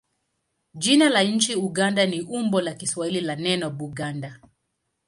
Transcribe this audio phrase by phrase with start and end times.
[0.73, 4.39] Jina la nchi Uganda ni umbo la Kiswahili la neno Buganda.